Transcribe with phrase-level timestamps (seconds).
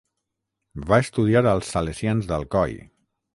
[0.91, 2.75] Va estudiar als Salesians d'Alcoi.